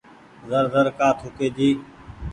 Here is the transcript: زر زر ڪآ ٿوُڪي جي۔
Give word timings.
زر 0.49 0.65
زر 0.73 0.85
ڪآ 0.99 1.09
ٿوُڪي 1.19 1.47
جي۔ 1.57 1.69